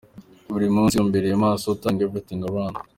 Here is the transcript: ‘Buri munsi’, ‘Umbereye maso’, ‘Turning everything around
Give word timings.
‘Buri 0.51 0.67
munsi’, 0.75 0.95
‘Umbereye 1.03 1.35
maso’, 1.43 1.67
‘Turning 1.81 2.03
everything 2.07 2.41
around 2.47 2.75